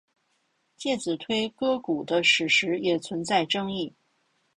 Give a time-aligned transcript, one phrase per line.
[0.75, 3.93] 介子推割股的史实也存在争议。